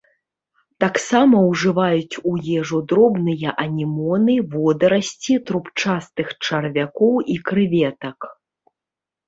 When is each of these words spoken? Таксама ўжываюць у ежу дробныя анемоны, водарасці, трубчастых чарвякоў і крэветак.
Таксама 0.83 1.35
ўжываюць 1.49 2.15
у 2.31 2.33
ежу 2.61 2.79
дробныя 2.93 3.49
анемоны, 3.65 4.35
водарасці, 4.55 5.33
трубчастых 5.53 6.27
чарвякоў 6.49 7.15
і 7.37 7.39
крэветак. 7.51 8.17